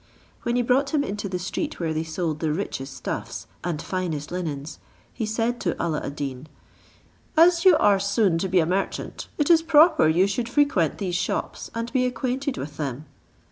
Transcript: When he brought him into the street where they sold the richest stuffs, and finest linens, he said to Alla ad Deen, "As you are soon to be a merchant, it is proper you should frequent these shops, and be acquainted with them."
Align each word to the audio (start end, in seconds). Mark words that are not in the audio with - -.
When 0.41 0.55
he 0.55 0.63
brought 0.63 0.95
him 0.95 1.03
into 1.03 1.29
the 1.29 1.37
street 1.37 1.79
where 1.79 1.93
they 1.93 2.01
sold 2.03 2.39
the 2.39 2.51
richest 2.51 2.93
stuffs, 2.97 3.45
and 3.63 3.79
finest 3.79 4.31
linens, 4.31 4.79
he 5.13 5.27
said 5.27 5.59
to 5.61 5.79
Alla 5.79 6.01
ad 6.03 6.15
Deen, 6.15 6.47
"As 7.37 7.65
you 7.65 7.77
are 7.77 7.99
soon 7.99 8.39
to 8.39 8.47
be 8.49 8.57
a 8.59 8.65
merchant, 8.65 9.27
it 9.37 9.51
is 9.51 9.61
proper 9.61 10.07
you 10.07 10.25
should 10.25 10.49
frequent 10.49 10.97
these 10.97 11.15
shops, 11.15 11.69
and 11.75 11.93
be 11.93 12.07
acquainted 12.07 12.57
with 12.57 12.77
them." 12.77 13.05